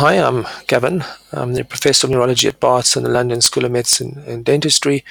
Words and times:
Hi, 0.00 0.14
I'm 0.14 0.46
Gavin. 0.68 1.02
I'm 1.32 1.54
the 1.54 1.64
Professor 1.64 2.06
of 2.06 2.12
Neurology 2.12 2.46
at 2.46 2.60
Barts 2.60 2.94
and 2.94 3.04
the 3.04 3.10
London 3.10 3.40
School 3.40 3.64
of 3.64 3.72
Medicine 3.72 4.22
and 4.28 4.44
Dentistry. 4.44 5.04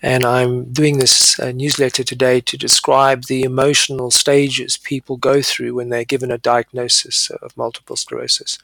And 0.00 0.24
I'm 0.24 0.72
doing 0.72 0.98
this 0.98 1.40
uh, 1.40 1.50
newsletter 1.50 2.04
today 2.04 2.40
to 2.42 2.56
describe 2.56 3.24
the 3.24 3.42
emotional 3.42 4.12
stages 4.12 4.76
people 4.76 5.16
go 5.16 5.42
through 5.42 5.74
when 5.74 5.88
they're 5.88 6.04
given 6.04 6.30
a 6.30 6.38
diagnosis 6.38 7.30
of 7.30 7.56
multiple 7.56 7.96
sclerosis. 7.96 8.60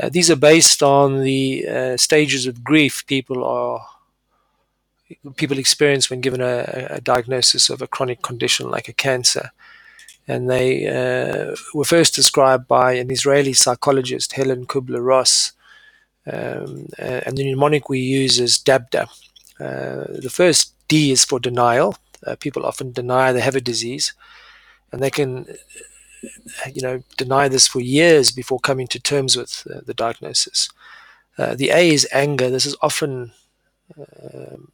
Uh, 0.00 0.08
these 0.08 0.32
are 0.32 0.36
based 0.36 0.82
on 0.82 1.22
the 1.22 1.64
uh, 1.68 1.96
stages 1.96 2.48
of 2.48 2.64
grief 2.64 3.06
people 3.06 3.44
are 3.44 3.86
people 5.36 5.58
experience 5.58 6.10
when 6.10 6.20
given 6.20 6.40
a, 6.40 6.88
a, 6.90 7.00
diagnosis 7.00 7.70
of 7.70 7.80
a 7.80 7.86
chronic 7.86 8.20
condition 8.20 8.68
like 8.68 8.88
a 8.88 8.92
cancer 8.92 9.52
and 10.28 10.50
they 10.50 10.86
uh, 10.86 11.54
were 11.72 11.84
first 11.84 12.14
described 12.14 12.66
by 12.66 12.94
an 12.94 13.10
Israeli 13.10 13.52
psychologist, 13.52 14.32
Helen 14.32 14.66
Kubler 14.66 15.04
Ross. 15.04 15.52
Um, 16.30 16.88
and 16.98 17.36
the 17.36 17.44
mnemonic 17.44 17.88
we 17.88 18.00
use 18.00 18.40
is 18.40 18.58
DABDA. 18.58 19.08
Uh, 19.60 20.04
the 20.20 20.30
first 20.30 20.74
D 20.88 21.12
is 21.12 21.24
for 21.24 21.38
denial. 21.38 21.96
Uh, 22.26 22.34
people 22.36 22.66
often 22.66 22.92
deny 22.92 23.32
they 23.32 23.40
have 23.40 23.54
a 23.56 23.60
disease, 23.60 24.12
and 24.90 25.00
they 25.00 25.10
can, 25.10 25.46
uh, 26.24 26.70
you 26.74 26.82
know, 26.82 27.02
deny 27.16 27.48
this 27.48 27.68
for 27.68 27.80
years 27.80 28.32
before 28.32 28.58
coming 28.58 28.88
to 28.88 28.98
terms 28.98 29.36
with 29.36 29.66
uh, 29.72 29.80
the 29.86 29.94
diagnosis. 29.94 30.68
Uh, 31.38 31.54
the 31.54 31.70
A 31.70 31.90
is 31.90 32.08
anger. 32.12 32.50
This 32.50 32.66
is 32.66 32.76
often 32.82 33.32
um, 33.96 34.72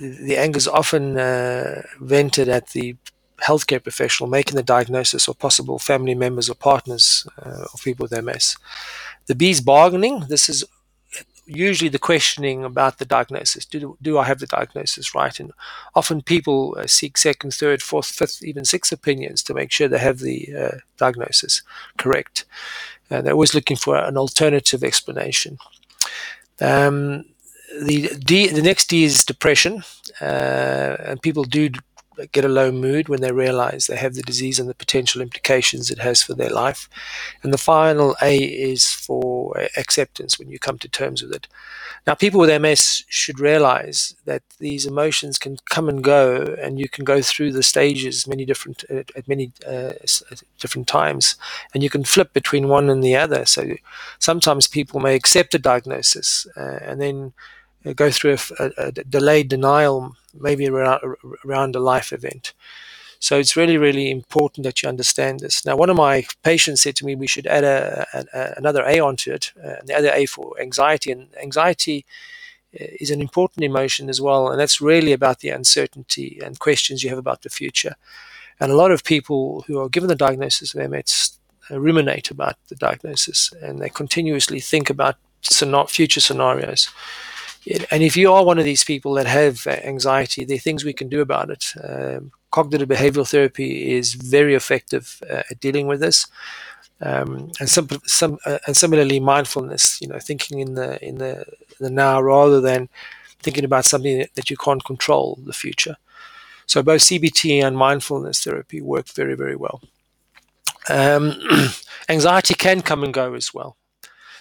the 0.00 0.36
anger 0.36 0.58
is 0.58 0.68
often 0.68 1.18
uh, 1.18 1.82
vented 2.00 2.48
at 2.48 2.68
the 2.68 2.96
healthcare 3.38 3.82
professional 3.82 4.28
making 4.28 4.56
the 4.56 4.62
diagnosis 4.62 5.28
or 5.28 5.34
possible 5.34 5.78
family 5.78 6.14
members 6.14 6.48
or 6.48 6.54
partners 6.54 7.26
uh, 7.44 7.64
of 7.72 7.82
people 7.82 8.04
with 8.08 8.24
MS. 8.24 8.56
The 9.26 9.34
B 9.34 9.50
is 9.50 9.60
bargaining. 9.60 10.24
This 10.28 10.48
is 10.48 10.64
usually 11.46 11.88
the 11.88 11.98
questioning 11.98 12.64
about 12.64 12.98
the 12.98 13.04
diagnosis. 13.04 13.64
Do, 13.64 13.96
do 14.02 14.18
I 14.18 14.24
have 14.24 14.40
the 14.40 14.46
diagnosis 14.46 15.14
right? 15.14 15.38
And 15.38 15.52
often 15.94 16.22
people 16.22 16.76
uh, 16.78 16.86
seek 16.86 17.16
second, 17.16 17.54
third, 17.54 17.82
fourth, 17.82 18.06
fifth, 18.06 18.42
even 18.42 18.64
sixth 18.64 18.92
opinions 18.92 19.42
to 19.44 19.54
make 19.54 19.70
sure 19.70 19.86
they 19.86 19.98
have 19.98 20.18
the 20.18 20.48
uh, 20.54 20.76
diagnosis 20.96 21.62
correct. 21.98 22.44
Uh, 23.10 23.20
they're 23.20 23.32
always 23.32 23.54
looking 23.54 23.76
for 23.76 23.96
an 23.96 24.16
alternative 24.16 24.82
explanation. 24.82 25.58
Um, 26.60 27.26
the 27.82 28.08
D, 28.18 28.48
the 28.48 28.62
next 28.62 28.88
D 28.88 29.04
is 29.04 29.24
depression, 29.24 29.82
uh, 30.20 30.96
and 31.00 31.22
people 31.22 31.44
do 31.44 31.70
get 32.32 32.44
a 32.44 32.48
low 32.48 32.72
mood 32.72 33.08
when 33.08 33.20
they 33.20 33.32
realize 33.32 33.86
they 33.86 33.96
have 33.96 34.14
the 34.14 34.22
disease 34.22 34.58
and 34.58 34.68
the 34.68 34.74
potential 34.74 35.20
implications 35.20 35.90
it 35.90 35.98
has 35.98 36.22
for 36.22 36.34
their 36.34 36.50
life. 36.50 36.88
And 37.42 37.52
the 37.52 37.58
final 37.58 38.16
A 38.22 38.38
is 38.38 38.90
for 38.90 39.54
acceptance 39.76 40.38
when 40.38 40.48
you 40.48 40.58
come 40.58 40.78
to 40.78 40.88
terms 40.88 41.22
with 41.22 41.34
it. 41.34 41.46
Now, 42.06 42.14
people 42.14 42.40
with 42.40 42.62
MS 42.62 43.02
should 43.08 43.40
realize 43.40 44.14
that 44.26 44.42
these 44.58 44.86
emotions 44.86 45.38
can 45.38 45.56
come 45.68 45.88
and 45.88 46.02
go, 46.02 46.56
and 46.60 46.78
you 46.78 46.88
can 46.88 47.04
go 47.04 47.20
through 47.20 47.52
the 47.52 47.64
stages 47.64 48.26
many 48.28 48.44
different 48.44 48.84
at 48.84 49.28
many 49.28 49.52
uh, 49.66 49.92
different 50.58 50.86
times, 50.86 51.34
and 51.74 51.82
you 51.82 51.90
can 51.90 52.04
flip 52.04 52.32
between 52.32 52.68
one 52.68 52.88
and 52.88 53.02
the 53.02 53.16
other. 53.16 53.44
So 53.44 53.74
sometimes 54.20 54.68
people 54.68 55.00
may 55.00 55.16
accept 55.16 55.54
a 55.54 55.58
diagnosis 55.58 56.46
uh, 56.56 56.78
and 56.80 57.00
then 57.00 57.32
go 57.94 58.10
through 58.10 58.36
a, 58.58 58.70
a, 58.78 58.92
delayed 58.92 59.48
denial, 59.48 60.16
maybe 60.34 60.68
around, 60.68 61.00
around 61.44 61.76
a 61.76 61.80
life 61.80 62.12
event. 62.12 62.52
So 63.18 63.38
it's 63.38 63.56
really, 63.56 63.78
really 63.78 64.10
important 64.10 64.64
that 64.64 64.82
you 64.82 64.88
understand 64.88 65.40
this. 65.40 65.64
Now, 65.64 65.76
one 65.76 65.90
of 65.90 65.96
my 65.96 66.26
patients 66.42 66.82
said 66.82 66.96
to 66.96 67.06
me 67.06 67.14
we 67.14 67.26
should 67.26 67.46
add 67.46 67.64
a, 67.64 68.06
a, 68.12 68.54
another 68.56 68.84
A 68.84 69.00
onto 69.00 69.32
it, 69.32 69.52
uh, 69.64 69.76
the 69.84 69.94
other 69.94 70.10
A 70.12 70.26
for 70.26 70.60
anxiety. 70.60 71.10
And 71.12 71.28
anxiety 71.42 72.04
uh, 72.78 72.86
is 73.00 73.10
an 73.10 73.20
important 73.20 73.64
emotion 73.64 74.08
as 74.08 74.20
well, 74.20 74.50
and 74.50 74.60
that's 74.60 74.80
really 74.80 75.12
about 75.12 75.40
the 75.40 75.48
uncertainty 75.50 76.40
and 76.44 76.58
questions 76.58 77.02
you 77.02 77.10
have 77.10 77.18
about 77.18 77.42
the 77.42 77.50
future. 77.50 77.96
And 78.60 78.70
a 78.70 78.76
lot 78.76 78.90
of 78.90 79.04
people 79.04 79.64
who 79.66 79.80
are 79.80 79.88
given 79.88 80.08
the 80.08 80.14
diagnosis 80.14 80.74
of 80.74 80.90
MS 80.90 81.38
uh, 81.70 81.80
ruminate 81.80 82.30
about 82.30 82.56
the 82.68 82.74
diagnosis, 82.74 83.52
and 83.62 83.80
they 83.80 83.88
continuously 83.88 84.60
think 84.60 84.90
about 84.90 85.16
future 85.88 86.20
scenarios 86.20 86.88
and 87.90 88.02
if 88.02 88.16
you 88.16 88.32
are 88.32 88.44
one 88.44 88.58
of 88.58 88.64
these 88.64 88.84
people 88.84 89.14
that 89.14 89.26
have 89.26 89.66
anxiety, 89.66 90.44
there 90.44 90.56
are 90.56 90.60
things 90.60 90.84
we 90.84 90.92
can 90.92 91.08
do 91.08 91.20
about 91.20 91.50
it. 91.50 91.72
Um, 91.82 92.30
cognitive 92.50 92.88
behavioral 92.88 93.28
therapy 93.28 93.92
is 93.96 94.14
very 94.14 94.54
effective 94.54 95.20
uh, 95.28 95.42
at 95.50 95.60
dealing 95.60 95.86
with 95.86 96.00
this. 96.00 96.26
Um, 97.00 97.50
and 97.60 97.68
some, 97.68 97.88
some, 98.06 98.38
uh, 98.46 98.58
and 98.66 98.76
similarly, 98.76 99.20
mindfulness. 99.20 100.00
You 100.00 100.08
know, 100.08 100.18
thinking 100.18 100.60
in 100.60 100.74
the 100.74 101.04
in 101.04 101.18
the, 101.18 101.44
the 101.78 101.90
now 101.90 102.20
rather 102.20 102.60
than 102.60 102.88
thinking 103.40 103.64
about 103.64 103.84
something 103.84 104.18
that, 104.18 104.34
that 104.34 104.48
you 104.48 104.56
can't 104.56 104.84
control 104.84 105.38
the 105.44 105.52
future. 105.52 105.96
So 106.66 106.82
both 106.82 107.02
CBT 107.02 107.62
and 107.62 107.76
mindfulness 107.76 108.42
therapy 108.42 108.80
work 108.80 109.08
very 109.08 109.34
very 109.34 109.56
well. 109.56 109.82
Um, 110.88 111.34
anxiety 112.08 112.54
can 112.54 112.80
come 112.80 113.02
and 113.04 113.12
go 113.12 113.34
as 113.34 113.52
well. 113.52 113.76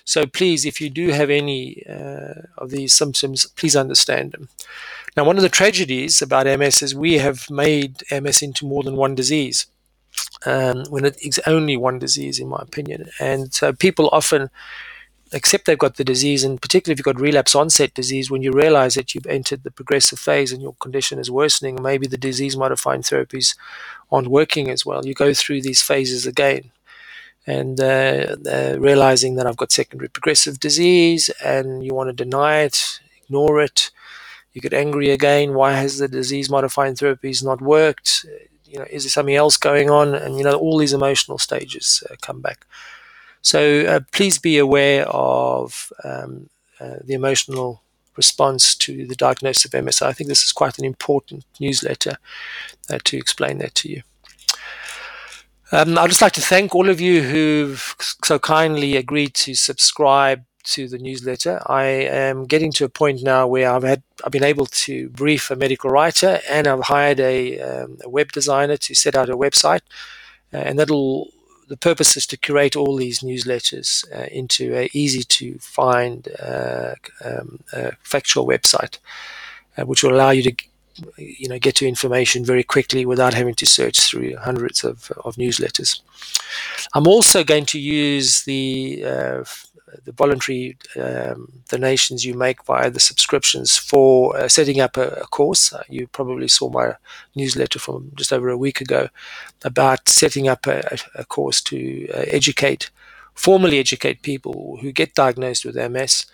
So 0.05 0.27
please, 0.27 0.65
if 0.65 0.79
you 0.79 0.89
do 0.89 1.09
have 1.09 1.31
any 1.31 1.83
uh, 1.89 2.43
of 2.59 2.69
these 2.69 2.93
symptoms, 2.93 3.47
please 3.57 3.75
understand 3.75 4.31
them. 4.31 4.49
Now, 5.17 5.23
one 5.23 5.37
of 5.37 5.41
the 5.41 5.49
tragedies 5.49 6.21
about 6.21 6.45
MS 6.45 6.83
is 6.83 6.93
we 6.93 7.15
have 7.15 7.49
made 7.49 8.03
MS 8.11 8.43
into 8.43 8.67
more 8.67 8.83
than 8.83 8.95
one 8.95 9.15
disease. 9.15 9.65
Um, 10.45 10.85
when 10.89 11.03
it's 11.03 11.39
only 11.45 11.75
one 11.75 11.99
disease, 11.99 12.39
in 12.39 12.47
my 12.47 12.59
opinion. 12.61 13.09
And 13.19 13.53
so 13.53 13.73
people 13.73 14.09
often 14.13 14.49
accept 15.33 15.65
they've 15.65 15.77
got 15.77 15.97
the 15.97 16.05
disease, 16.05 16.43
and 16.43 16.61
particularly 16.61 16.93
if 16.93 16.99
you've 16.99 17.13
got 17.15 17.19
relapse 17.19 17.53
onset 17.53 17.93
disease, 17.93 18.31
when 18.31 18.41
you 18.41 18.51
realize 18.51 18.95
that 18.95 19.13
you've 19.13 19.25
entered 19.25 19.63
the 19.63 19.71
progressive 19.71 20.19
phase 20.19 20.53
and 20.53 20.61
your 20.61 20.75
condition 20.79 21.19
is 21.19 21.29
worsening, 21.31 21.81
maybe 21.81 22.07
the 22.07 22.17
disease 22.17 22.55
modifying 22.55 23.01
therapies 23.01 23.57
aren't 24.09 24.29
working 24.29 24.69
as 24.69 24.85
well. 24.85 25.05
You 25.05 25.13
go 25.13 25.33
through 25.33 25.63
these 25.63 25.81
phases 25.81 26.25
again 26.25 26.71
and 27.47 27.79
uh, 27.79 28.35
uh, 28.51 28.75
realizing 28.79 29.35
that 29.35 29.45
I've 29.45 29.57
got 29.57 29.71
secondary 29.71 30.09
progressive 30.09 30.59
disease 30.59 31.29
and 31.43 31.85
you 31.85 31.93
want 31.93 32.09
to 32.09 32.23
deny 32.23 32.59
it, 32.61 32.99
ignore 33.23 33.61
it. 33.61 33.91
You 34.53 34.61
get 34.61 34.73
angry 34.73 35.09
again. 35.09 35.53
Why 35.53 35.73
has 35.73 35.97
the 35.97 36.07
disease 36.07 36.49
modifying 36.49 36.95
therapies 36.95 37.43
not 37.43 37.61
worked? 37.61 38.25
You 38.65 38.79
know, 38.79 38.85
is 38.89 39.03
there 39.03 39.09
something 39.09 39.35
else 39.35 39.57
going 39.57 39.89
on? 39.89 40.15
And 40.15 40.37
you 40.37 40.43
know, 40.43 40.55
all 40.55 40.77
these 40.77 40.93
emotional 40.93 41.37
stages 41.37 42.03
uh, 42.09 42.15
come 42.21 42.41
back. 42.41 42.65
So 43.41 43.81
uh, 43.81 43.99
please 44.11 44.39
be 44.39 44.57
aware 44.57 45.05
of 45.07 45.91
um, 46.03 46.49
uh, 46.79 46.95
the 47.03 47.13
emotional 47.13 47.81
response 48.17 48.75
to 48.75 49.05
the 49.05 49.15
diagnosis 49.15 49.65
of 49.65 49.83
MS. 49.83 50.01
I 50.01 50.13
think 50.13 50.29
this 50.29 50.43
is 50.43 50.51
quite 50.51 50.79
an 50.79 50.85
important 50.85 51.45
newsletter 51.59 52.17
uh, 52.89 52.99
to 53.03 53.17
explain 53.17 53.59
that 53.59 53.75
to 53.75 53.89
you. 53.89 54.03
Um, 55.71 55.97
I'd 55.97 56.09
just 56.09 56.21
like 56.21 56.33
to 56.33 56.41
thank 56.41 56.75
all 56.75 56.89
of 56.89 57.01
you 57.01 57.23
who've 57.23 57.95
so 58.23 58.37
kindly 58.37 58.95
agreed 58.95 59.33
to 59.35 59.55
subscribe 59.55 60.43
to 60.65 60.87
the 60.87 60.99
newsletter. 60.99 61.61
I 61.65 61.85
am 61.85 62.45
getting 62.45 62.71
to 62.73 62.85
a 62.85 62.89
point 62.89 63.23
now 63.23 63.47
where 63.47 63.71
I've 63.71 63.83
had 63.83 64.03
I've 64.23 64.31
been 64.31 64.43
able 64.43 64.67
to 64.67 65.09
brief 65.09 65.49
a 65.49 65.55
medical 65.55 65.89
writer 65.89 66.39
and 66.49 66.67
I've 66.67 66.83
hired 66.83 67.19
a, 67.19 67.59
um, 67.59 67.97
a 68.03 68.09
web 68.09 68.31
designer 68.31 68.77
to 68.77 68.95
set 68.95 69.15
out 69.15 69.29
a 69.29 69.37
website, 69.37 69.81
uh, 70.53 70.57
and 70.57 70.77
that'll 70.77 71.29
the 71.67 71.77
purpose 71.77 72.15
is 72.15 72.27
to 72.27 72.37
curate 72.37 72.75
all 72.75 72.95
these 72.95 73.21
newsletters 73.21 74.05
uh, 74.15 74.27
into 74.31 74.75
a 74.75 74.87
easy 74.93 75.23
to 75.23 75.57
find 75.57 76.27
uh, 76.39 76.93
um, 77.23 77.59
factual 78.03 78.47
website, 78.47 78.99
uh, 79.77 79.83
which 79.83 80.03
will 80.03 80.13
allow 80.13 80.29
you 80.29 80.43
to 80.43 80.55
you 81.17 81.47
know 81.47 81.59
get 81.59 81.75
to 81.75 81.87
information 81.87 82.45
very 82.45 82.63
quickly 82.63 83.05
without 83.05 83.33
having 83.33 83.55
to 83.55 83.65
search 83.65 83.99
through 83.99 84.35
hundreds 84.37 84.83
of, 84.83 85.11
of 85.23 85.35
newsletters. 85.35 86.01
I'm 86.93 87.07
also 87.07 87.43
going 87.43 87.65
to 87.67 87.79
use 87.79 88.43
the 88.43 89.03
uh, 89.05 89.43
the 90.03 90.11
voluntary 90.11 90.77
um, 90.99 91.51
donations 91.69 92.25
you 92.25 92.33
make 92.33 92.63
via 92.65 92.89
the 92.89 92.99
subscriptions 92.99 93.77
for 93.77 94.35
uh, 94.37 94.47
setting 94.47 94.79
up 94.79 94.97
a, 94.97 95.07
a 95.07 95.27
course. 95.27 95.71
Uh, 95.71 95.83
you 95.89 96.07
probably 96.07 96.47
saw 96.47 96.69
my 96.69 96.95
newsletter 97.35 97.79
from 97.79 98.11
just 98.15 98.33
over 98.33 98.49
a 98.49 98.57
week 98.57 98.81
ago 98.81 99.07
about 99.63 100.09
setting 100.09 100.47
up 100.47 100.67
a, 100.67 100.97
a 101.15 101.23
course 101.25 101.61
to 101.61 102.07
uh, 102.13 102.25
educate, 102.27 102.89
formally 103.33 103.79
educate 103.79 104.21
people 104.21 104.77
who 104.81 104.91
get 104.91 105.15
diagnosed 105.15 105.65
with 105.65 105.75
MS 105.75 106.25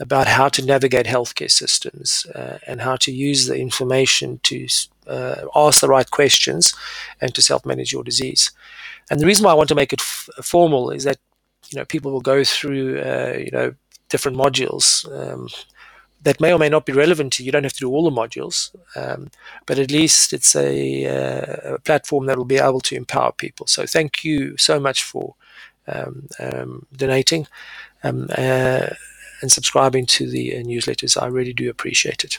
about 0.00 0.26
how 0.26 0.48
to 0.48 0.64
navigate 0.64 1.06
healthcare 1.06 1.50
systems 1.50 2.26
uh, 2.34 2.58
and 2.66 2.80
how 2.80 2.96
to 2.96 3.12
use 3.12 3.46
the 3.46 3.56
information 3.56 4.40
to 4.42 4.66
uh, 5.06 5.46
ask 5.54 5.80
the 5.80 5.88
right 5.88 6.10
questions 6.10 6.74
and 7.20 7.34
to 7.34 7.42
self-manage 7.42 7.92
your 7.92 8.02
disease. 8.02 8.50
And 9.10 9.20
the 9.20 9.26
reason 9.26 9.44
why 9.44 9.52
I 9.52 9.54
want 9.54 9.68
to 9.68 9.74
make 9.74 9.92
it 9.92 10.00
f- 10.00 10.28
formal 10.42 10.90
is 10.90 11.04
that 11.04 11.18
you 11.70 11.78
know 11.78 11.84
people 11.84 12.10
will 12.12 12.20
go 12.20 12.44
through 12.44 13.00
uh, 13.00 13.36
you 13.38 13.50
know 13.52 13.74
different 14.08 14.36
modules 14.36 15.06
um, 15.12 15.48
that 16.22 16.40
may 16.40 16.52
or 16.52 16.58
may 16.58 16.68
not 16.68 16.86
be 16.86 16.92
relevant 16.92 17.32
to 17.34 17.42
you. 17.42 17.46
You 17.46 17.52
don't 17.52 17.64
have 17.64 17.72
to 17.74 17.80
do 17.80 17.90
all 17.90 18.04
the 18.04 18.10
modules, 18.10 18.74
um, 18.96 19.30
but 19.66 19.78
at 19.78 19.90
least 19.90 20.32
it's 20.32 20.56
a, 20.56 21.06
uh, 21.06 21.74
a, 21.74 21.78
platform 21.80 22.26
that 22.26 22.38
will 22.38 22.44
be 22.46 22.56
able 22.56 22.80
to 22.80 22.96
empower 22.96 23.32
people. 23.32 23.66
So 23.66 23.84
thank 23.84 24.24
you 24.24 24.56
so 24.56 24.80
much 24.80 25.02
for 25.02 25.34
um, 25.86 26.28
um 26.40 26.86
donating. 26.96 27.46
Um, 28.02 28.28
uh, 28.36 28.88
and 29.44 29.52
subscribing 29.52 30.06
to 30.06 30.26
the 30.26 30.56
uh, 30.56 30.62
newsletters. 30.62 31.20
I 31.20 31.26
really 31.26 31.52
do 31.52 31.68
appreciate 31.68 32.24
it. 32.24 32.38